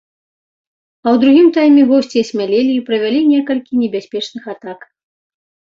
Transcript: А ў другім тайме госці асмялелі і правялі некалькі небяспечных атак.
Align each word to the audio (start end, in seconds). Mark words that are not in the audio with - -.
А 1.03 1.05
ў 1.11 1.21
другім 1.25 1.47
тайме 1.57 1.83
госці 1.91 2.17
асмялелі 2.25 2.73
і 2.77 2.83
правялі 2.89 3.21
некалькі 3.35 3.73
небяспечных 3.87 4.43
атак. 4.57 4.79